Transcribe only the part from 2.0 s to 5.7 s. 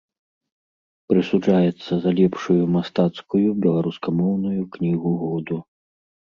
за лепшую мастацкую беларускамоўную кнігу году.